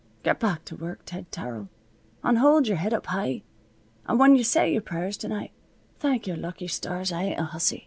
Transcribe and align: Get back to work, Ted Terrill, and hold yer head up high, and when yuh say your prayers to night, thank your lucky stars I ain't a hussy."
Get 0.23 0.39
back 0.39 0.65
to 0.65 0.75
work, 0.75 1.01
Ted 1.05 1.29
Terrill, 1.31 1.69
and 2.23 2.39
hold 2.39 2.67
yer 2.67 2.73
head 2.73 2.91
up 2.91 3.05
high, 3.05 3.43
and 4.07 4.17
when 4.19 4.35
yuh 4.35 4.43
say 4.43 4.73
your 4.73 4.81
prayers 4.81 5.15
to 5.17 5.27
night, 5.27 5.51
thank 5.99 6.25
your 6.25 6.37
lucky 6.37 6.67
stars 6.69 7.11
I 7.11 7.21
ain't 7.21 7.39
a 7.39 7.43
hussy." 7.43 7.79